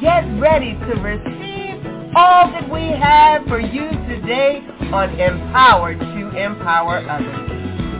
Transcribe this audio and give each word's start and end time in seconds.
get 0.00 0.22
ready 0.40 0.72
to 0.72 1.00
receive 1.02 1.84
all 2.16 2.50
that 2.50 2.70
we 2.72 2.80
have 2.80 3.44
for 3.44 3.60
you 3.60 3.90
today 4.08 4.60
on 4.94 5.10
Empower 5.20 5.94
to 5.94 6.36
Empower 6.36 7.06
Others. 7.06 7.90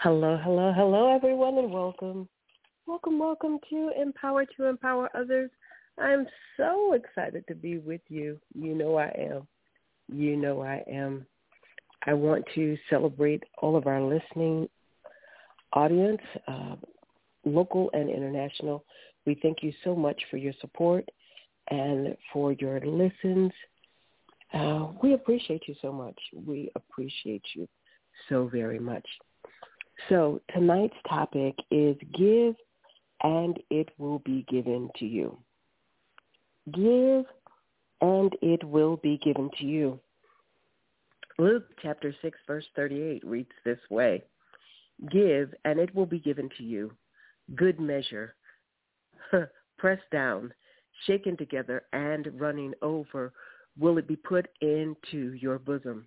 Hello, 0.00 0.38
hello, 0.42 0.72
hello 0.74 1.14
everyone 1.14 1.58
and 1.58 1.70
welcome. 1.70 2.26
Welcome, 2.86 3.18
welcome 3.18 3.58
to 3.68 3.90
Empower 4.00 4.46
to 4.56 4.64
Empower 4.64 5.10
Others. 5.14 5.50
I'm 5.98 6.26
so 6.56 6.94
excited 6.94 7.44
to 7.48 7.54
be 7.54 7.78
with 7.78 8.00
you. 8.08 8.40
You 8.54 8.74
know 8.74 8.96
I 8.96 9.08
am. 9.08 9.46
You 10.08 10.38
know 10.38 10.62
I 10.62 10.82
am. 10.90 11.26
I 12.06 12.14
want 12.14 12.46
to 12.54 12.78
celebrate 12.88 13.42
all 13.58 13.76
of 13.76 13.86
our 13.86 14.00
listening 14.00 14.70
audience, 15.74 16.22
uh, 16.48 16.76
local 17.44 17.90
and 17.92 18.08
international. 18.08 18.84
We 19.26 19.38
thank 19.42 19.62
you 19.62 19.72
so 19.82 19.94
much 19.94 20.20
for 20.30 20.36
your 20.36 20.52
support 20.60 21.08
and 21.70 22.16
for 22.32 22.52
your 22.52 22.80
listens. 22.80 23.52
Uh, 24.52 24.88
we 25.02 25.14
appreciate 25.14 25.62
you 25.66 25.74
so 25.80 25.92
much. 25.92 26.18
We 26.46 26.70
appreciate 26.76 27.44
you 27.54 27.68
so 28.28 28.48
very 28.48 28.78
much. 28.78 29.06
So 30.08 30.40
tonight's 30.52 30.96
topic 31.08 31.54
is 31.70 31.96
give 32.16 32.54
and 33.22 33.58
it 33.70 33.88
will 33.98 34.18
be 34.20 34.44
given 34.48 34.90
to 34.98 35.06
you. 35.06 35.38
Give 36.72 37.24
and 38.00 38.32
it 38.42 38.62
will 38.64 38.96
be 38.98 39.18
given 39.18 39.50
to 39.58 39.64
you. 39.64 39.98
Luke 41.38 41.64
chapter 41.82 42.14
6 42.22 42.38
verse 42.46 42.64
38 42.76 43.24
reads 43.26 43.50
this 43.64 43.78
way. 43.90 44.22
Give 45.10 45.52
and 45.64 45.80
it 45.80 45.94
will 45.94 46.06
be 46.06 46.20
given 46.20 46.48
to 46.58 46.62
you 46.62 46.92
good 47.54 47.78
measure, 47.78 48.34
pressed 49.78 50.10
down, 50.12 50.52
shaken 51.06 51.36
together, 51.36 51.82
and 51.92 52.28
running 52.38 52.74
over, 52.82 53.32
will 53.78 53.98
it 53.98 54.06
be 54.06 54.16
put 54.16 54.46
into 54.60 55.32
your 55.34 55.58
bosom. 55.58 56.06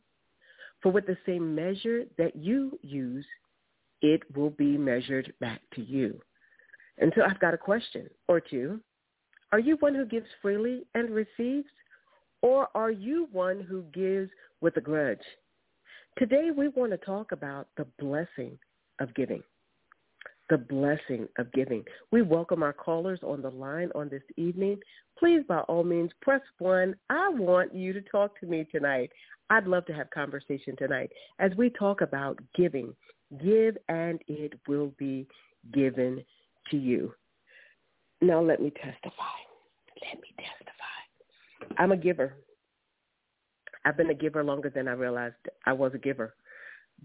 For 0.81 0.92
with 0.92 1.06
the 1.06 1.17
same 1.25 1.56
measure 1.56 2.06
that 2.17 2.36
you 2.36 2.78
use, 2.81 3.25
it 4.02 4.22
will 4.36 4.52
be 4.52 4.78
measured 4.78 5.34
back 5.39 5.61
to 5.75 5.81
you. 5.81 6.19
And 7.00 7.11
so 7.16 7.23
I've 7.23 7.39
got 7.39 7.53
a 7.53 7.58
question 7.58 8.09
or 8.28 8.39
two. 8.39 8.80
Are 9.52 9.59
you 9.59 9.78
one 9.80 9.95
who 9.95 10.06
gives 10.06 10.28
freely 10.41 10.86
and 10.94 11.09
receives? 11.09 11.67
Or 12.41 12.67
are 12.75 12.91
you 12.91 13.28
one 13.31 13.59
who 13.59 13.84
gives 13.94 14.30
with 14.62 14.78
a 14.78 14.81
grudge? 14.81 15.17
Today 16.17 16.50
we 16.56 16.67
want 16.69 16.91
to 16.91 16.97
talk 16.97 17.31
about 17.31 17.67
the 17.78 17.88
blessing 18.00 18.58
of 19.00 19.14
giving 19.16 19.44
the 20.50 20.58
blessing 20.58 21.28
of 21.38 21.52
giving. 21.52 21.84
We 22.12 22.22
welcome 22.22 22.64
our 22.64 22.73
callers 22.73 23.20
on 23.23 23.42
the 23.42 23.50
line 23.50 23.90
on 23.95 24.09
this 24.09 24.23
evening. 24.38 24.80
Please, 25.20 25.42
by 25.48 25.59
all 25.62 25.84
means, 25.84 26.12
press 26.22 26.42
one. 26.59 26.95
I 27.09 27.30
want 27.30 27.73
you 27.73 27.94
to 27.94 28.02
talk 28.02 28.40
to 28.40 28.46
me 28.46 28.66
tonight. 28.72 29.12
I'd 29.50 29.68
love 29.68 29.86
to 29.86 29.94
have 29.94 30.09
conversation 30.09 30.75
tonight 30.78 31.12
as 31.40 31.52
we 31.57 31.69
talk 31.69 32.02
about 32.02 32.40
giving. 32.56 32.94
Give 33.44 33.78
and 33.90 34.22
it 34.28 34.53
will 34.68 34.94
be 34.97 35.28
given 35.74 36.24
to 36.72 36.78
you. 36.78 37.13
Now 38.22 38.41
let 38.41 38.62
me 38.62 38.69
testify. 38.72 39.38
Let 40.02 40.22
me 40.22 40.34
testify. 40.38 41.78
I'm 41.78 41.91
a 41.91 41.97
giver. 41.97 42.34
I've 43.86 43.97
been 43.97 44.09
a 44.09 44.16
giver 44.16 44.44
longer 44.44 44.69
than 44.69 44.88
I 44.88 44.94
realized 44.94 45.36
I 45.66 45.74
was 45.74 45.91
a 45.94 45.97
giver. 45.97 46.36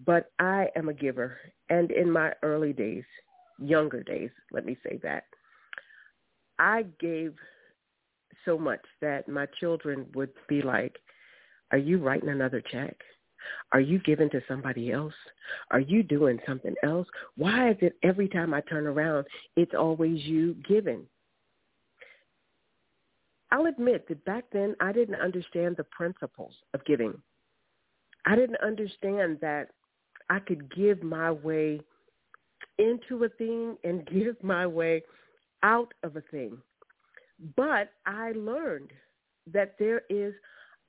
But 0.06 0.30
I 0.38 0.68
am 0.74 0.88
a 0.88 0.94
giver. 0.94 1.36
And 1.68 1.90
in 1.90 2.10
my 2.10 2.32
early 2.42 2.72
days, 2.72 3.04
younger 3.66 4.02
days, 4.02 4.30
let 4.50 4.64
me 4.64 4.76
say 4.82 4.98
that, 5.02 5.24
I 6.58 6.84
gave 7.00 7.34
so 8.44 8.58
much 8.58 8.80
that 9.00 9.28
my 9.28 9.46
children 9.60 10.06
would 10.14 10.30
be 10.48 10.62
like, 10.62 10.96
are 11.70 11.78
you 11.78 11.98
writing 11.98 12.28
another 12.28 12.60
check? 12.60 12.96
Are 13.72 13.80
you 13.80 13.98
giving 14.00 14.30
to 14.30 14.40
somebody 14.46 14.92
else? 14.92 15.14
Are 15.70 15.80
you 15.80 16.02
doing 16.02 16.38
something 16.46 16.74
else? 16.82 17.08
Why 17.36 17.70
is 17.70 17.76
it 17.80 17.96
every 18.02 18.28
time 18.28 18.54
I 18.54 18.60
turn 18.62 18.86
around, 18.86 19.26
it's 19.56 19.74
always 19.76 20.22
you 20.22 20.54
giving? 20.68 21.06
I'll 23.50 23.66
admit 23.66 24.08
that 24.08 24.24
back 24.24 24.44
then 24.52 24.74
I 24.80 24.92
didn't 24.92 25.20
understand 25.20 25.76
the 25.76 25.84
principles 25.84 26.54
of 26.72 26.84
giving. 26.84 27.14
I 28.24 28.36
didn't 28.36 28.60
understand 28.62 29.38
that 29.40 29.68
I 30.30 30.38
could 30.38 30.74
give 30.74 31.02
my 31.02 31.30
way 31.30 31.80
into 32.78 33.24
a 33.24 33.28
thing 33.28 33.76
and 33.84 34.06
give 34.12 34.42
my 34.42 34.66
way 34.66 35.02
out 35.62 35.92
of 36.02 36.16
a 36.16 36.22
thing. 36.22 36.58
But 37.56 37.90
I 38.06 38.32
learned 38.32 38.90
that 39.52 39.74
there 39.78 40.02
is 40.08 40.34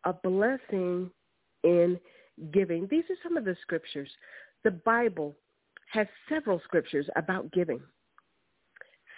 a 0.05 0.13
blessing 0.13 1.09
in 1.63 1.99
giving. 2.51 2.87
These 2.89 3.05
are 3.09 3.17
some 3.23 3.37
of 3.37 3.45
the 3.45 3.55
scriptures. 3.61 4.09
The 4.63 4.71
Bible 4.71 5.35
has 5.91 6.07
several 6.29 6.59
scriptures 6.63 7.07
about 7.15 7.51
giving. 7.51 7.79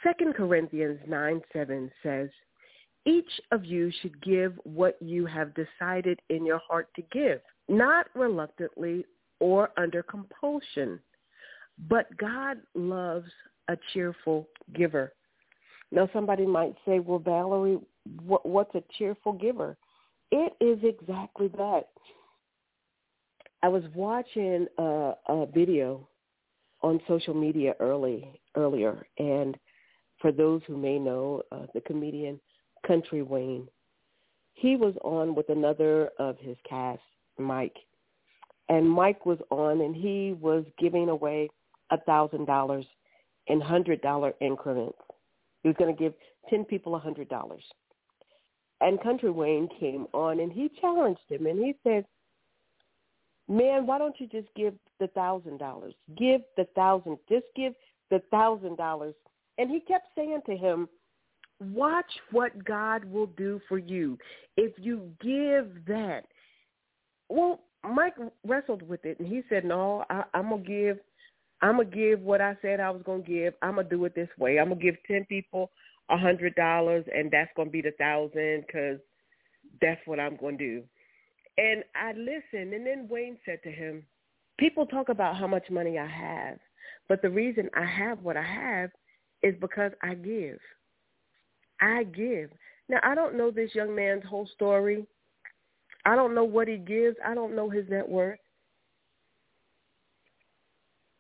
Second 0.04 0.36
Corinthians 0.36 1.00
9, 1.08 1.42
7 1.54 1.92
says, 2.04 2.30
each 3.06 3.40
of 3.52 3.64
you 3.64 3.92
should 4.02 4.22
give 4.24 4.60
what 4.64 4.98
you 5.00 5.26
have 5.28 5.54
decided 5.54 6.20
in 6.30 6.46
your 6.46 6.60
heart 6.68 6.90
to 6.96 7.04
give, 7.12 7.40
not 7.70 8.08
reluctantly 8.16 9.06
or 9.40 9.70
under 9.78 10.02
compulsion, 10.02 11.00
but 11.90 12.16
God 12.18 12.58
loves 12.74 13.30
a 13.68 13.78
cheerful 13.94 14.48
giver. 14.74 15.14
Now 15.92 16.10
somebody 16.14 16.46
might 16.46 16.76
say, 16.86 17.00
well, 17.00 17.20
Valerie, 17.20 17.80
what, 18.26 18.46
what's 18.46 18.74
a 18.76 18.84
cheerful 18.98 19.34
giver? 19.34 19.78
It 20.32 20.54
is 20.60 20.80
exactly 20.84 21.48
that. 21.58 21.88
I 23.64 23.68
was 23.68 23.84
watching 23.94 24.68
a, 24.78 25.14
a 25.28 25.46
video 25.54 26.08
on 26.82 27.00
social 27.08 27.34
media 27.34 27.74
early 27.80 28.40
earlier, 28.56 29.06
and 29.18 29.58
for 30.22 30.32
those 30.32 30.62
who 30.68 30.78
may 30.78 31.00
know, 31.00 31.42
uh, 31.52 31.66
the 31.74 31.82
comedian 31.82 32.40
Country 32.86 33.22
Wayne, 33.22 33.68
he 34.54 34.76
was 34.76 34.94
on 35.04 35.36
with 35.36 35.50
another 35.50 36.10
of 36.20 36.38
his 36.40 36.58
cast, 36.68 37.02
Mike, 37.38 37.76
and 38.70 38.90
Mike 38.90 39.26
was 39.26 39.40
on, 39.50 39.82
and 39.82 39.96
he 39.96 40.36
was 40.40 40.64
giving 40.80 41.10
away 41.10 41.50
a 41.92 41.98
thousand 42.02 42.46
dollars 42.46 42.86
in 43.48 43.62
hundred 43.62 44.02
dollar 44.02 44.34
increments. 44.42 44.98
He 45.64 45.70
was 45.70 45.76
going 45.78 45.96
to 45.96 46.00
give 46.00 46.14
ten 46.50 46.66
people 46.66 46.96
a 46.96 47.00
hundred 47.00 47.30
dollars. 47.30 47.64
And 48.82 49.02
Country 49.02 49.32
Wayne 49.32 49.70
came 49.80 50.08
on 50.14 50.40
and 50.40 50.52
he 50.52 50.70
challenged 50.82 51.22
him 51.30 51.46
and 51.46 51.60
he 51.60 51.76
said, 51.84 52.06
"Man, 53.48 53.86
why 53.88 53.98
don't 53.98 54.20
you 54.20 54.28
just 54.28 54.48
give 54.56 54.74
the 55.00 55.08
thousand 55.08 55.60
dollars? 55.60 55.94
Give 56.18 56.42
the 56.58 56.66
thousand. 56.76 57.18
Just 57.30 57.46
give 57.56 57.74
the 58.10 58.22
thousand 58.32 58.78
dollars." 58.78 59.16
And 59.58 59.70
he 59.70 59.80
kept 59.80 60.08
saying 60.16 60.42
to 60.48 60.58
him, 60.58 60.90
"Watch 61.60 62.12
what 62.32 62.66
God 62.66 63.06
will 63.06 63.28
do 63.28 63.62
for 63.70 63.78
you 63.78 64.18
if 64.58 64.74
you 64.78 65.12
give 65.22 65.86
that." 65.88 66.26
Well, 67.30 67.62
Mike 67.84 68.16
wrestled 68.46 68.82
with 68.88 69.06
it 69.06 69.20
and 69.20 69.28
he 69.28 69.42
said, 69.50 69.64
"No, 69.64 70.04
I, 70.10 70.24
I'm 70.34 70.50
gonna 70.50 70.64
give 70.64 71.00
I'm 71.62 71.78
gonna 71.78 71.86
give 71.86 72.22
what 72.22 72.42
I 72.42 72.58
said 72.62 72.80
I 72.80 72.90
was 72.90 73.02
gonna 73.06 73.24
give. 73.24 73.54
I'm 73.62 73.76
gonna 73.76 73.90
do 73.90 74.06
it 74.06 74.16
this 74.16 74.30
way. 74.38 74.60
I'm 74.60 74.70
gonna 74.70 74.82
give 74.82 74.96
ten 75.08 75.26
people 75.26 75.72
a 76.10 76.18
hundred 76.18 76.56
dollars, 76.56 77.06
and 77.14 77.32
that's 77.32 77.52
gonna 77.56 77.70
be 77.70 77.82
the 77.82 77.94
thousand 77.98 78.66
because 78.68 79.00
that's 79.82 80.02
what 80.06 80.20
I'm 80.20 80.36
gonna 80.38 80.58
do. 80.58 80.84
And 81.58 81.84
I 81.96 82.12
listened, 82.12 82.74
and 82.74 82.86
then 82.86 83.08
Wayne 83.10 83.38
said 83.46 83.64
to 83.64 83.72
him, 83.72 84.06
"People 84.58 84.86
talk 84.86 85.10
about 85.10 85.38
how 85.38 85.48
much 85.48 85.70
money 85.70 85.98
I 85.98 86.08
have, 86.08 86.60
but 87.08 87.22
the 87.22 87.30
reason 87.30 87.70
I 87.74 87.86
have 87.86 88.22
what 88.22 88.38
I 88.38 88.44
have 88.44 88.92
is 89.42 89.56
because 89.60 89.92
I 90.02 90.16
give. 90.16 90.60
I 91.80 92.04
give. 92.04 92.52
Now 92.90 93.00
I 93.04 93.16
don't 93.16 93.36
know 93.36 93.52
this 93.52 93.74
young 93.74 93.96
man's 93.96 94.26
whole 94.26 94.48
story. 94.48 95.06
I 96.06 96.16
don't 96.16 96.36
know 96.36 96.44
what 96.44 96.68
he 96.68 96.78
gives. 96.78 97.18
I 97.26 97.34
don't 97.34 97.56
know 97.56 97.70
his 97.70 97.90
net 97.90 98.08
worth. 98.08 98.40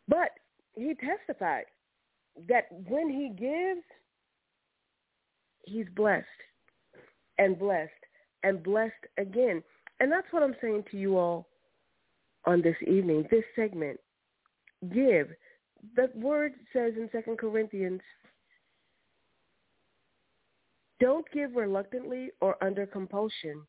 But 0.07 0.29
he 0.75 0.93
testified 0.95 1.65
that 2.47 2.67
when 2.87 3.09
he 3.09 3.29
gives, 3.29 3.85
he's 5.63 5.87
blessed 5.95 6.25
and 7.37 7.57
blessed 7.57 7.91
and 8.43 8.61
blessed 8.61 8.93
again. 9.17 9.63
And 9.99 10.11
that's 10.11 10.27
what 10.31 10.43
I'm 10.43 10.55
saying 10.61 10.85
to 10.91 10.97
you 10.97 11.17
all 11.17 11.47
on 12.45 12.61
this 12.61 12.75
evening, 12.85 13.27
this 13.31 13.43
segment. 13.55 13.99
Give. 14.93 15.29
The 15.95 16.09
word 16.15 16.53
says 16.73 16.93
in 16.97 17.09
Second 17.11 17.37
Corinthians, 17.37 18.01
don't 20.99 21.25
give 21.31 21.55
reluctantly 21.55 22.29
or 22.41 22.63
under 22.63 22.85
compulsion, 22.85 23.61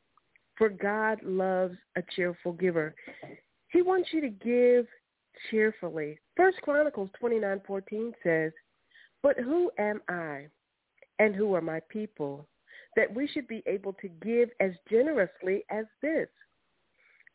for 0.56 0.68
God 0.68 1.22
loves 1.22 1.76
a 1.96 2.02
cheerful 2.14 2.52
giver. 2.52 2.94
He 3.68 3.82
wants 3.82 4.10
you 4.12 4.20
to 4.20 4.28
give 4.28 4.86
cheerfully. 5.50 6.18
First 6.36 6.60
Chronicles 6.62 7.10
29:14 7.20 8.14
says, 8.22 8.52
"But 9.22 9.38
who 9.38 9.70
am 9.78 10.02
I 10.08 10.48
and 11.18 11.34
who 11.34 11.54
are 11.54 11.60
my 11.60 11.80
people 11.88 12.48
that 12.94 13.12
we 13.12 13.26
should 13.26 13.46
be 13.46 13.62
able 13.66 13.92
to 13.94 14.08
give 14.08 14.50
as 14.60 14.72
generously 14.88 15.64
as 15.70 15.86
this? 16.00 16.28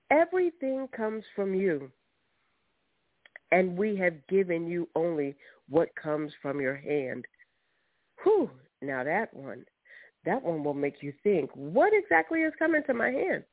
Everything 0.09 0.87
comes 0.89 1.23
from 1.35 1.53
you, 1.53 1.91
and 3.51 3.77
we 3.77 3.95
have 3.95 4.25
given 4.27 4.67
you 4.67 4.89
only 4.95 5.35
what 5.69 5.95
comes 5.95 6.33
from 6.41 6.59
your 6.59 6.75
hand." 6.75 7.25
Whew, 8.23 8.51
now 8.81 9.03
that 9.03 9.33
one, 9.33 9.65
that 10.25 10.41
one 10.41 10.63
will 10.63 10.73
make 10.73 11.01
you 11.01 11.11
think, 11.23 11.49
what 11.55 11.93
exactly 11.93 12.43
is 12.43 12.53
coming 12.55 12.83
to 12.83 12.93
my 12.93 13.09
hand? 13.09 13.43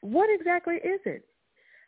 What 0.00 0.30
exactly 0.30 0.76
is 0.76 1.00
it? 1.04 1.26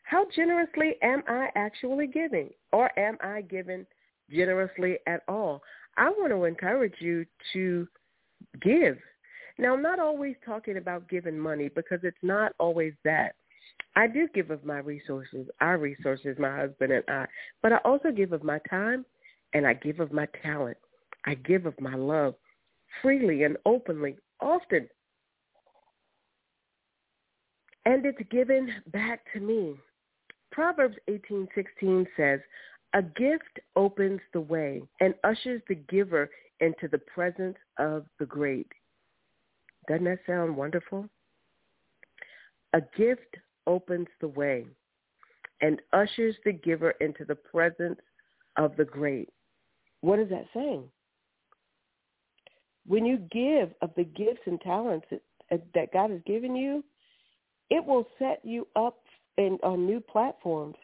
How 0.06 0.24
generously 0.36 0.94
am 1.02 1.24
I 1.26 1.48
actually 1.56 2.06
giving? 2.06 2.50
Or 2.72 2.96
am 2.96 3.18
I 3.20 3.42
giving 3.42 3.84
generously 4.30 4.98
at 5.08 5.22
all? 5.26 5.62
I 5.96 6.10
want 6.10 6.30
to 6.30 6.44
encourage 6.44 6.94
you 7.00 7.26
to 7.52 7.88
give. 8.62 8.98
Now, 9.58 9.74
I'm 9.74 9.82
not 9.82 9.98
always 9.98 10.36
talking 10.44 10.76
about 10.76 11.08
giving 11.08 11.36
money 11.36 11.68
because 11.74 11.98
it's 12.04 12.16
not 12.22 12.52
always 12.60 12.92
that. 13.04 13.34
I 13.96 14.06
do 14.06 14.28
give 14.32 14.50
of 14.52 14.64
my 14.64 14.78
resources, 14.78 15.48
our 15.60 15.76
resources, 15.76 16.36
my 16.38 16.54
husband 16.56 16.92
and 16.92 17.04
I, 17.08 17.26
but 17.60 17.72
I 17.72 17.78
also 17.78 18.12
give 18.12 18.32
of 18.32 18.44
my 18.44 18.60
time 18.70 19.04
and 19.54 19.66
I 19.66 19.74
give 19.74 19.98
of 19.98 20.12
my 20.12 20.28
talent. 20.40 20.76
I 21.24 21.34
give 21.34 21.66
of 21.66 21.74
my 21.80 21.96
love 21.96 22.34
freely 23.02 23.42
and 23.42 23.56
openly, 23.66 24.18
often 24.40 24.88
and 27.86 28.04
it's 28.04 28.18
given 28.30 28.68
back 28.92 29.20
to 29.32 29.40
me. 29.40 29.76
Proverbs 30.56 30.96
18:16 31.06 32.08
says, 32.16 32.40
"A 32.94 33.02
gift 33.02 33.60
opens 33.76 34.22
the 34.32 34.40
way 34.40 34.82
and 35.00 35.14
ushers 35.22 35.60
the 35.68 35.74
giver 35.74 36.30
into 36.60 36.88
the 36.88 37.00
presence 37.00 37.58
of 37.76 38.06
the 38.18 38.24
great." 38.24 38.72
Doesn't 39.86 40.04
that 40.04 40.24
sound 40.24 40.56
wonderful? 40.56 41.10
A 42.72 42.80
gift 42.96 43.36
opens 43.66 44.08
the 44.20 44.28
way 44.28 44.66
and 45.60 45.82
ushers 45.92 46.34
the 46.46 46.52
giver 46.52 46.92
into 47.02 47.26
the 47.26 47.36
presence 47.36 48.00
of 48.56 48.74
the 48.76 48.86
great. 48.86 49.28
What 50.00 50.18
is 50.18 50.30
that 50.30 50.48
saying? 50.54 50.90
When 52.86 53.04
you 53.04 53.18
give 53.18 53.74
of 53.82 53.94
the 53.94 54.04
gifts 54.04 54.46
and 54.46 54.58
talents 54.62 55.06
that 55.50 55.92
God 55.92 56.08
has 56.08 56.22
given 56.22 56.56
you, 56.56 56.82
it 57.68 57.84
will 57.84 58.08
set 58.18 58.42
you 58.42 58.66
up 58.74 59.04
in, 59.36 59.58
on 59.62 59.72
uh, 59.72 59.76
new 59.76 60.00
platforms. 60.00 60.76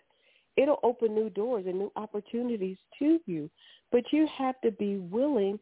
It'll 0.57 0.81
open 0.83 1.15
new 1.15 1.31
doors 1.31 1.65
and 1.67 1.79
new 1.79 1.93
opportunities 1.97 2.77
to 2.99 3.19
you. 3.27 3.51
But 3.91 4.05
you 4.13 4.29
have 4.39 4.61
to 4.63 4.71
be 4.71 4.99
willing 4.99 5.59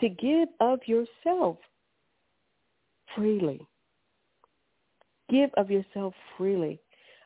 to 0.00 0.08
give 0.08 0.48
of 0.60 0.80
yourself 0.86 1.58
freely. 3.14 3.66
Give 5.28 5.50
of 5.56 5.70
yourself 5.70 6.14
freely. 6.36 6.80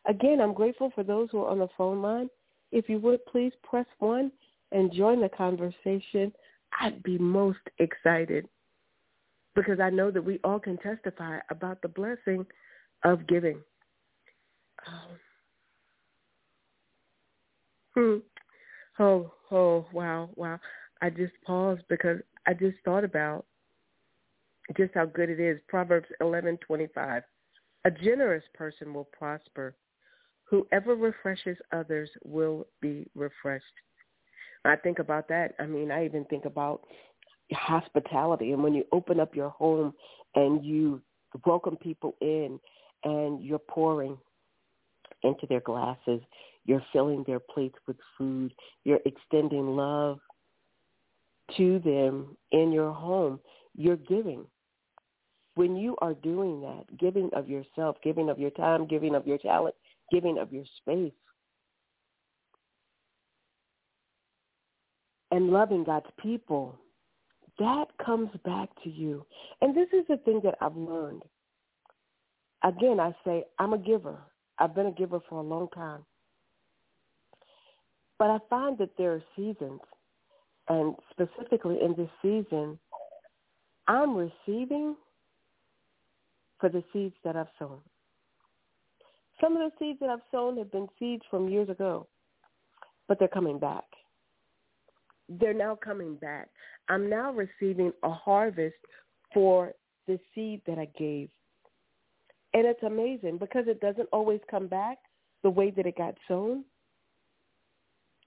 Again, 0.06 0.40
I'm 0.40 0.54
grateful 0.54 0.90
for 0.94 1.04
those 1.04 1.28
who 1.30 1.42
are 1.42 1.50
on 1.50 1.58
the 1.58 1.68
phone 1.76 2.02
line. 2.02 2.28
If 2.72 2.88
you 2.88 2.98
would 3.00 3.24
please 3.26 3.52
press 3.62 3.86
one 3.98 4.32
and 4.72 4.92
join 4.92 5.20
the 5.20 5.28
conversation. 5.28 6.32
I'd 6.80 7.02
be 7.02 7.18
most 7.18 7.60
excited 7.78 8.48
because 9.54 9.78
I 9.80 9.90
know 9.90 10.10
that 10.10 10.24
we 10.24 10.40
all 10.42 10.58
can 10.58 10.78
testify 10.78 11.38
about 11.50 11.82
the 11.82 11.88
blessing 11.88 12.46
of 13.04 13.26
giving. 13.26 13.58
Um, 14.86 15.18
hmm. 17.94 19.02
Oh, 19.02 19.32
oh, 19.50 19.86
wow, 19.92 20.30
wow. 20.36 20.58
I 21.00 21.10
just 21.10 21.32
paused 21.46 21.82
because 21.88 22.18
I 22.46 22.54
just 22.54 22.76
thought 22.84 23.04
about 23.04 23.44
just 24.76 24.94
how 24.94 25.06
good 25.06 25.30
it 25.30 25.40
is. 25.40 25.58
Proverbs 25.68 26.08
eleven 26.20 26.58
twenty 26.58 26.88
five. 26.94 27.22
A 27.84 27.90
generous 27.90 28.44
person 28.54 28.94
will 28.94 29.08
prosper. 29.12 29.74
Whoever 30.44 30.94
refreshes 30.94 31.56
others 31.72 32.08
will 32.24 32.66
be 32.80 33.08
refreshed. 33.14 33.64
I 34.64 34.76
think 34.76 35.00
about 35.00 35.28
that. 35.28 35.54
I 35.58 35.66
mean, 35.66 35.90
I 35.90 36.04
even 36.04 36.24
think 36.26 36.44
about 36.44 36.82
hospitality 37.52 38.52
and 38.52 38.62
when 38.62 38.74
you 38.74 38.84
open 38.92 39.20
up 39.20 39.34
your 39.34 39.50
home 39.50 39.92
and 40.34 40.64
you 40.64 41.02
welcome 41.44 41.76
people 41.76 42.14
in 42.20 42.58
and 43.04 43.42
you're 43.42 43.58
pouring 43.58 44.16
into 45.22 45.46
their 45.46 45.60
glasses. 45.60 46.20
You're 46.64 46.84
filling 46.92 47.24
their 47.26 47.40
plates 47.40 47.76
with 47.86 47.96
food. 48.16 48.52
You're 48.84 49.00
extending 49.04 49.76
love 49.76 50.18
to 51.56 51.78
them 51.80 52.36
in 52.52 52.72
your 52.72 52.92
home. 52.92 53.40
You're 53.76 53.96
giving. 53.96 54.46
When 55.54 55.76
you 55.76 55.96
are 56.00 56.14
doing 56.14 56.60
that, 56.62 56.84
giving 56.98 57.30
of 57.34 57.48
yourself, 57.48 57.96
giving 58.02 58.30
of 58.30 58.38
your 58.38 58.50
time, 58.50 58.86
giving 58.86 59.14
of 59.14 59.26
your 59.26 59.38
talent, 59.38 59.74
giving 60.10 60.38
of 60.38 60.52
your 60.52 60.64
space, 60.78 61.12
and 65.30 65.50
loving 65.50 65.84
God's 65.84 66.06
people, 66.22 66.78
that 67.58 67.86
comes 68.04 68.30
back 68.44 68.70
to 68.84 68.90
you. 68.90 69.26
And 69.60 69.76
this 69.76 69.88
is 69.92 70.06
the 70.08 70.16
thing 70.18 70.40
that 70.44 70.54
I've 70.60 70.76
learned 70.76 71.22
again, 72.64 73.00
I 73.00 73.14
say 73.24 73.44
I'm 73.58 73.72
a 73.72 73.78
giver. 73.78 74.18
I've 74.62 74.76
been 74.76 74.86
a 74.86 74.92
giver 74.92 75.18
for 75.28 75.40
a 75.40 75.42
long 75.42 75.66
time. 75.74 76.04
But 78.16 78.30
I 78.30 78.38
find 78.48 78.78
that 78.78 78.90
there 78.96 79.12
are 79.12 79.22
seasons, 79.34 79.80
and 80.68 80.94
specifically 81.10 81.78
in 81.82 81.96
this 81.96 82.08
season, 82.22 82.78
I'm 83.88 84.14
receiving 84.16 84.94
for 86.60 86.68
the 86.68 86.84
seeds 86.92 87.16
that 87.24 87.34
I've 87.34 87.48
sown. 87.58 87.78
Some 89.40 89.56
of 89.56 89.68
the 89.68 89.76
seeds 89.80 89.98
that 89.98 90.10
I've 90.10 90.20
sown 90.30 90.56
have 90.58 90.70
been 90.70 90.86
seeds 90.96 91.24
from 91.28 91.48
years 91.48 91.68
ago, 91.68 92.06
but 93.08 93.18
they're 93.18 93.26
coming 93.26 93.58
back. 93.58 93.86
They're 95.28 95.52
now 95.52 95.74
coming 95.74 96.14
back. 96.14 96.50
I'm 96.88 97.10
now 97.10 97.32
receiving 97.32 97.92
a 98.04 98.10
harvest 98.10 98.76
for 99.34 99.72
the 100.06 100.20
seed 100.32 100.62
that 100.68 100.78
I 100.78 100.86
gave 100.96 101.30
and 102.54 102.66
it's 102.66 102.82
amazing 102.82 103.38
because 103.38 103.64
it 103.66 103.80
doesn't 103.80 104.08
always 104.12 104.40
come 104.50 104.66
back 104.66 104.98
the 105.42 105.50
way 105.50 105.70
that 105.70 105.86
it 105.86 105.96
got 105.96 106.14
sown. 106.28 106.64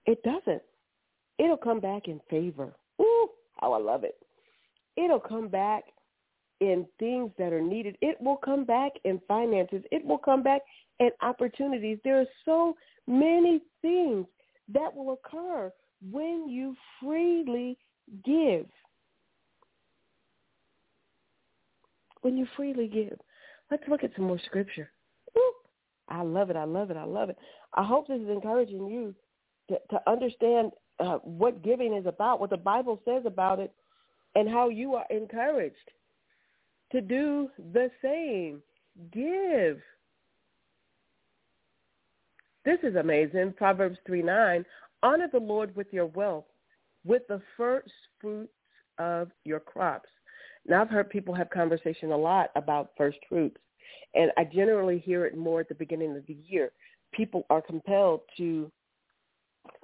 It 0.06 0.22
doesn't. 0.24 0.62
It'll 1.38 1.58
come 1.58 1.80
back 1.80 2.08
in 2.08 2.20
favor. 2.30 2.74
Ooh, 3.02 3.30
how 3.60 3.74
I 3.74 3.80
love 3.80 4.04
it. 4.04 4.16
It'll 4.96 5.20
come 5.20 5.48
back 5.48 5.84
in 6.62 6.86
things 7.00 7.32
that 7.38 7.52
are 7.52 7.62
needed. 7.62 7.98
It 8.02 8.20
will 8.22 8.38
come 8.38 8.64
back 8.64 8.94
in 9.04 9.20
finances. 9.28 9.84
It 9.92 10.06
will 10.06 10.18
come 10.18 10.42
back 10.42 10.62
in 11.00 11.10
opportunities. 11.22 11.98
There 12.04 12.20
are 12.22 12.28
so 12.46 12.76
many 13.08 13.62
things 13.82 14.26
that 14.74 14.94
will 14.94 15.14
occur 15.14 15.72
when 16.12 16.48
you 16.48 16.76
freely 17.02 17.78
give. 18.24 18.68
When 22.22 22.38
you 22.38 22.48
freely 22.56 22.88
give. 22.88 23.20
Let's 23.72 23.84
look 23.88 24.04
at 24.04 24.12
some 24.16 24.26
more 24.26 24.40
scripture. 24.46 24.90
I 26.08 26.22
love 26.22 26.50
it. 26.50 26.56
I 26.56 26.66
love 26.66 26.92
it. 26.92 26.98
I 26.98 27.04
love 27.04 27.30
it. 27.30 27.38
I 27.74 27.84
hope 27.84 28.08
this 28.08 28.22
is 28.22 28.30
encouraging 28.30 28.88
you 28.88 29.16
to, 29.70 29.78
to 29.90 30.10
understand 30.10 30.72
uh, 31.00 31.18
what 31.24 31.64
giving 31.64 31.96
is 31.96 32.06
about, 32.06 32.40
what 32.40 32.52
the 32.52 32.58
Bible 32.58 33.02
says 33.06 33.24
about 33.26 33.60
it, 33.60 33.74
and 34.36 34.48
how 34.48 34.70
you 34.70 34.94
are 34.94 35.06
encouraged 35.10 35.76
to 36.92 37.02
do 37.02 37.50
the 37.74 37.90
same. 38.02 38.62
Give. 39.12 39.80
This 42.64 42.80
is 42.84 42.96
amazing. 42.96 43.54
Proverbs 43.58 43.98
3, 44.06 44.22
9. 44.22 44.66
Honor 45.04 45.28
the 45.32 45.40
Lord 45.40 45.76
with 45.76 45.88
your 45.92 46.08
wealth, 46.08 46.46
with 47.04 47.24
the 47.28 47.42
first 47.58 47.92
fruits 48.22 48.54
of 48.98 49.30
your 49.44 49.60
crops. 49.60 50.10
Now 50.68 50.82
I've 50.82 50.90
heard 50.90 51.10
people 51.10 51.34
have 51.34 51.50
conversation 51.50 52.12
a 52.12 52.18
lot 52.18 52.50
about 52.56 52.92
first 52.98 53.20
fruits, 53.30 53.58
and 54.14 54.32
I 54.38 54.44
generally 54.46 55.00
hear 55.00 55.26
it 55.26 55.38
more 55.38 55.60
at 55.60 55.70
the 55.70 55.76
beginning 55.76 56.16
of 56.16 56.26
the 56.26 56.38
year. 56.48 56.72
People 57.12 57.46
are 57.50 57.62
compelled 57.62 58.22
to 58.38 58.72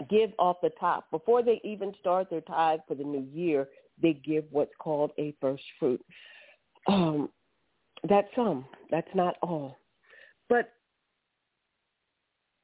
give 0.09 0.31
off 0.39 0.57
the 0.61 0.71
top 0.79 1.09
before 1.11 1.43
they 1.43 1.61
even 1.63 1.93
start 1.99 2.29
their 2.29 2.41
tithe 2.41 2.79
for 2.87 2.95
the 2.95 3.03
new 3.03 3.27
year. 3.33 3.67
they 4.01 4.13
give 4.13 4.45
what's 4.49 4.73
called 4.79 5.11
a 5.19 5.35
first 5.39 5.63
fruit. 5.79 6.03
Um, 6.87 7.29
that's 8.09 8.27
some. 8.35 8.65
That's 8.89 9.13
not 9.13 9.35
all. 9.43 9.77
But 10.49 10.71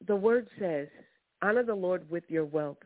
the 0.07 0.15
word 0.15 0.47
says, 0.59 0.87
honor 1.43 1.63
the 1.63 1.75
Lord 1.75 2.09
with 2.09 2.23
your 2.27 2.45
wealth, 2.45 2.77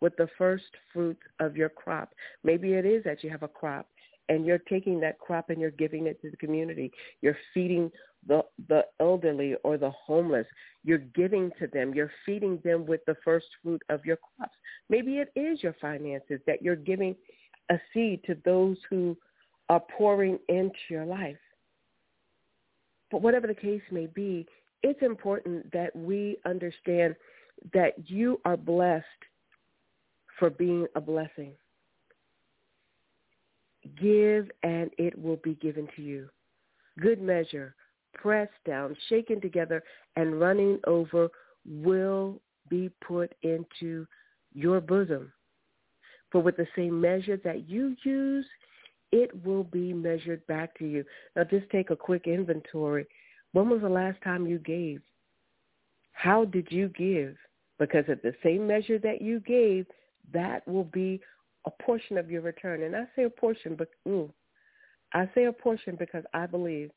with 0.00 0.14
the 0.16 0.28
first 0.36 0.64
fruits 0.92 1.22
of 1.40 1.56
your 1.56 1.70
crop. 1.70 2.12
Maybe 2.42 2.74
it 2.74 2.84
is 2.84 3.02
that 3.04 3.24
you 3.24 3.30
have 3.30 3.42
a 3.42 3.48
crop 3.48 3.86
and 4.28 4.46
you're 4.46 4.58
taking 4.58 5.00
that 5.00 5.18
crop 5.18 5.50
and 5.50 5.60
you're 5.60 5.70
giving 5.70 6.06
it 6.06 6.20
to 6.22 6.30
the 6.30 6.36
community. 6.36 6.90
You're 7.20 7.38
feeding 7.52 7.90
the 8.26 8.42
the 8.68 8.84
elderly 9.00 9.54
or 9.64 9.76
the 9.76 9.90
homeless. 9.90 10.46
You're 10.82 10.98
giving 10.98 11.50
to 11.58 11.66
them. 11.66 11.94
You're 11.94 12.12
feeding 12.24 12.58
them 12.64 12.86
with 12.86 13.04
the 13.06 13.16
first 13.24 13.46
fruit 13.62 13.82
of 13.88 14.04
your 14.04 14.16
crops. 14.16 14.56
Maybe 14.88 15.18
it 15.18 15.32
is 15.36 15.62
your 15.62 15.76
finances 15.80 16.40
that 16.46 16.62
you're 16.62 16.76
giving 16.76 17.14
a 17.70 17.76
seed 17.92 18.22
to 18.24 18.36
those 18.44 18.76
who 18.88 19.16
are 19.68 19.82
pouring 19.96 20.38
into 20.48 20.74
your 20.88 21.04
life. 21.04 21.36
But 23.10 23.22
whatever 23.22 23.46
the 23.46 23.54
case 23.54 23.82
may 23.90 24.06
be, 24.06 24.46
it's 24.82 25.02
important 25.02 25.70
that 25.72 25.94
we 25.94 26.36
understand 26.44 27.16
that 27.72 27.94
you 28.06 28.40
are 28.44 28.56
blessed 28.56 29.04
for 30.38 30.50
being 30.50 30.86
a 30.94 31.00
blessing. 31.00 31.52
Give 34.00 34.50
and 34.62 34.90
it 34.98 35.20
will 35.20 35.36
be 35.36 35.54
given 35.54 35.88
to 35.96 36.02
you. 36.02 36.28
Good 37.00 37.20
measure, 37.20 37.74
pressed 38.14 38.52
down, 38.66 38.96
shaken 39.08 39.40
together, 39.40 39.82
and 40.16 40.40
running 40.40 40.80
over 40.86 41.28
will 41.66 42.40
be 42.68 42.90
put 43.06 43.34
into 43.42 44.06
your 44.52 44.80
bosom. 44.80 45.32
For 46.30 46.40
with 46.40 46.56
the 46.56 46.66
same 46.74 47.00
measure 47.00 47.36
that 47.38 47.68
you 47.68 47.96
use, 48.04 48.46
it 49.12 49.30
will 49.44 49.64
be 49.64 49.92
measured 49.92 50.44
back 50.46 50.76
to 50.78 50.86
you. 50.86 51.04
Now 51.36 51.44
just 51.44 51.70
take 51.70 51.90
a 51.90 51.96
quick 51.96 52.26
inventory. 52.26 53.06
When 53.52 53.70
was 53.70 53.82
the 53.82 53.88
last 53.88 54.20
time 54.22 54.46
you 54.46 54.58
gave? 54.58 55.00
How 56.12 56.44
did 56.44 56.68
you 56.70 56.88
give? 56.88 57.36
Because 57.78 58.04
at 58.08 58.22
the 58.22 58.34
same 58.42 58.66
measure 58.66 58.98
that 58.98 59.22
you 59.22 59.40
gave, 59.40 59.86
that 60.32 60.66
will 60.66 60.84
be 60.84 61.20
a 61.66 61.70
portion 61.82 62.18
of 62.18 62.30
your 62.30 62.42
return. 62.42 62.82
And 62.82 62.94
I 62.94 63.04
say 63.16 63.24
a 63.24 63.30
portion, 63.30 63.74
but 63.76 63.88
ooh, 64.08 64.32
I 65.12 65.28
say 65.34 65.44
a 65.44 65.52
portion 65.52 65.96
because 65.96 66.24
I 66.32 66.46
believe 66.46 66.90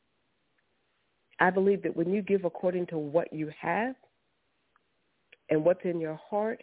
I 1.40 1.52
believe 1.52 1.84
that 1.84 1.96
when 1.96 2.12
you 2.12 2.22
give 2.22 2.46
according 2.46 2.88
to 2.88 2.98
what 2.98 3.32
you 3.32 3.52
have 3.60 3.96
and 5.50 5.64
what's 5.64 5.86
in 5.86 6.00
your 6.00 6.20
heart, 6.30 6.62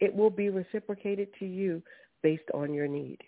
it 0.00 0.14
will 0.14 0.30
be 0.30 0.48
reciprocated 0.48 1.28
to 1.38 1.44
you 1.44 1.82
based 2.22 2.48
on 2.54 2.72
your 2.72 2.88
need. 2.88 3.18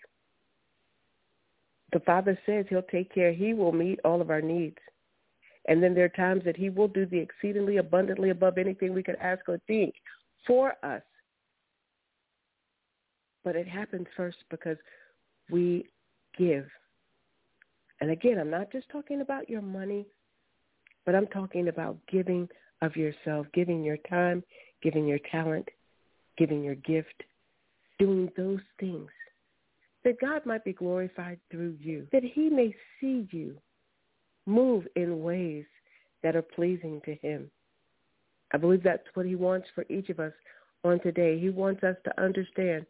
The 1.93 1.99
Father 1.99 2.37
says 2.45 2.65
he'll 2.69 2.81
take 2.81 3.13
care. 3.13 3.31
He 3.31 3.53
will 3.53 3.71
meet 3.71 3.99
all 4.03 4.19
of 4.19 4.31
our 4.31 4.41
needs. 4.41 4.79
And 5.67 5.81
then 5.81 5.93
there 5.93 6.05
are 6.05 6.09
times 6.09 6.43
that 6.45 6.57
he 6.57 6.69
will 6.69 6.87
do 6.87 7.05
the 7.05 7.17
exceedingly 7.17 7.77
abundantly 7.77 8.29
above 8.31 8.57
anything 8.57 8.93
we 8.93 9.03
could 9.03 9.17
ask 9.21 9.47
or 9.47 9.59
think 9.67 9.93
for 10.45 10.73
us. 10.83 11.01
But 13.45 13.55
it 13.55 13.67
happens 13.67 14.07
first 14.17 14.37
because 14.51 14.77
we 15.49 15.85
give. 16.37 16.65
And 18.01 18.11
again, 18.11 18.39
I'm 18.39 18.49
not 18.49 18.71
just 18.71 18.89
talking 18.89 19.21
about 19.21 19.49
your 19.49 19.61
money, 19.61 20.05
but 21.05 21.15
I'm 21.15 21.27
talking 21.27 21.69
about 21.69 21.97
giving 22.11 22.49
of 22.81 22.97
yourself, 22.97 23.47
giving 23.53 23.83
your 23.83 23.97
time, 24.09 24.43
giving 24.83 25.07
your 25.07 25.19
talent, 25.31 25.69
giving 26.37 26.61
your 26.63 26.75
gift, 26.75 27.23
doing 27.99 28.29
those 28.35 28.59
things 28.79 29.09
that 30.03 30.19
God 30.19 30.45
might 30.45 30.65
be 30.65 30.73
glorified 30.73 31.39
through 31.49 31.77
you, 31.79 32.07
that 32.11 32.23
he 32.23 32.49
may 32.49 32.75
see 32.99 33.27
you 33.31 33.55
move 34.45 34.85
in 34.95 35.21
ways 35.21 35.65
that 36.21 36.35
are 36.35 36.41
pleasing 36.41 37.01
to 37.05 37.15
him. 37.15 37.49
I 38.53 38.57
believe 38.57 38.83
that's 38.83 39.07
what 39.13 39.25
he 39.25 39.35
wants 39.35 39.67
for 39.73 39.85
each 39.89 40.09
of 40.09 40.19
us 40.19 40.33
on 40.83 40.99
today. 40.99 41.39
He 41.39 41.49
wants 41.49 41.83
us 41.83 41.95
to 42.03 42.21
understand 42.21 42.85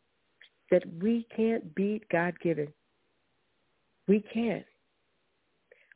that 0.72 0.84
we 1.02 1.28
can't 1.36 1.74
beat 1.76 2.08
God-given. 2.10 2.68
We 4.08 4.24
can't. 4.34 4.66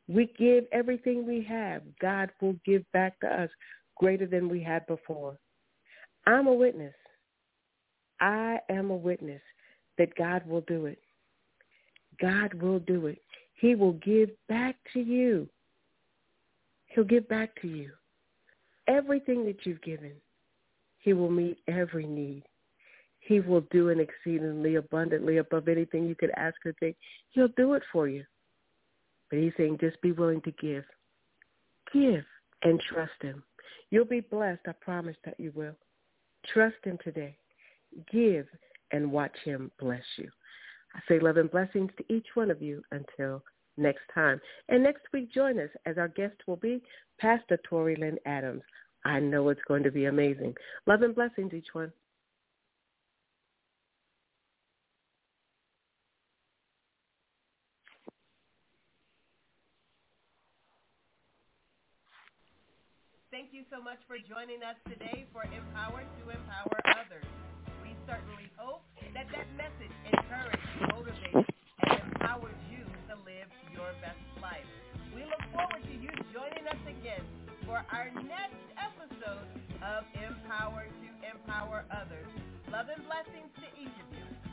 We 0.08 0.32
give 0.38 0.64
everything 0.72 1.26
we 1.26 1.44
have. 1.48 1.82
God 2.00 2.30
will 2.40 2.56
give 2.64 2.84
back 2.92 3.18
to 3.20 3.28
us 3.28 3.50
greater 3.96 4.26
than 4.26 4.48
we 4.48 4.62
had 4.62 4.86
before. 4.86 5.38
I'm 6.26 6.46
a 6.46 6.54
witness. 6.54 6.94
I 8.20 8.58
am 8.68 8.90
a 8.90 8.96
witness 8.96 9.42
that 9.98 10.14
God 10.16 10.46
will 10.46 10.62
do 10.62 10.86
it. 10.86 10.98
God 12.20 12.54
will 12.54 12.80
do 12.80 13.06
it. 13.06 13.20
He 13.54 13.74
will 13.74 13.94
give 13.94 14.30
back 14.48 14.76
to 14.92 15.00
you. 15.00 15.48
He'll 16.86 17.04
give 17.04 17.28
back 17.28 17.50
to 17.62 17.68
you. 17.68 17.90
Everything 18.88 19.44
that 19.44 19.64
you've 19.64 19.82
given, 19.82 20.12
he 20.98 21.12
will 21.12 21.30
meet 21.30 21.58
every 21.68 22.06
need. 22.06 22.42
He 23.30 23.38
will 23.38 23.62
do 23.70 23.90
an 23.90 24.00
exceedingly 24.00 24.74
abundantly 24.74 25.36
above 25.36 25.68
anything 25.68 26.08
you 26.08 26.16
could 26.16 26.32
ask 26.36 26.56
or 26.66 26.72
think. 26.80 26.96
He'll 27.30 27.46
do 27.56 27.74
it 27.74 27.82
for 27.92 28.08
you. 28.08 28.24
But 29.30 29.38
he's 29.38 29.52
saying 29.56 29.78
just 29.80 30.02
be 30.02 30.10
willing 30.10 30.40
to 30.40 30.50
give. 30.60 30.82
Give 31.92 32.24
and 32.64 32.80
trust 32.80 33.12
him. 33.22 33.44
You'll 33.92 34.04
be 34.04 34.18
blessed. 34.18 34.62
I 34.66 34.72
promise 34.72 35.14
that 35.24 35.38
you 35.38 35.52
will. 35.54 35.76
Trust 36.52 36.74
him 36.82 36.98
today. 37.04 37.36
Give 38.10 38.46
and 38.90 39.12
watch 39.12 39.36
him 39.44 39.70
bless 39.78 40.02
you. 40.16 40.28
I 40.96 40.98
say 41.06 41.20
love 41.20 41.36
and 41.36 41.52
blessings 41.52 41.92
to 41.98 42.12
each 42.12 42.26
one 42.34 42.50
of 42.50 42.60
you 42.60 42.82
until 42.90 43.44
next 43.76 44.02
time. 44.12 44.40
And 44.68 44.82
next 44.82 45.02
week, 45.12 45.32
join 45.32 45.60
us 45.60 45.70
as 45.86 45.98
our 45.98 46.08
guest 46.08 46.34
will 46.48 46.56
be 46.56 46.82
Pastor 47.20 47.60
Tori 47.62 47.94
Lynn 47.94 48.18
Adams. 48.26 48.62
I 49.04 49.20
know 49.20 49.50
it's 49.50 49.60
going 49.68 49.84
to 49.84 49.92
be 49.92 50.06
amazing. 50.06 50.56
Love 50.88 51.02
and 51.02 51.14
blessings, 51.14 51.54
each 51.54 51.68
one. 51.74 51.92
Thank 63.30 63.54
you 63.54 63.62
so 63.70 63.78
much 63.78 64.02
for 64.10 64.18
joining 64.18 64.58
us 64.66 64.74
today 64.90 65.22
for 65.30 65.46
Empower 65.46 66.02
to 66.02 66.22
Empower 66.26 66.78
Others. 66.98 67.30
We 67.78 67.94
certainly 68.02 68.50
hope 68.58 68.82
that 69.14 69.30
that 69.30 69.46
message 69.54 69.94
encouraged, 70.10 70.66
motivated, 70.90 71.46
and 71.86 72.10
empowered 72.10 72.58
you 72.66 72.82
to 73.06 73.14
live 73.22 73.46
your 73.70 73.86
best 74.02 74.18
life. 74.42 74.66
We 75.14 75.22
look 75.30 75.46
forward 75.54 75.78
to 75.78 75.94
you 75.94 76.10
joining 76.34 76.66
us 76.66 76.82
again 76.82 77.22
for 77.70 77.86
our 77.94 78.10
next 78.26 78.66
episode 78.74 79.46
of 79.78 80.02
Empower 80.18 80.90
to 80.90 81.08
Empower 81.22 81.86
Others. 81.86 82.26
Love 82.74 82.90
and 82.90 83.06
blessings 83.06 83.50
to 83.62 83.66
each 83.78 83.94
of 83.94 84.08
you. 84.10 84.49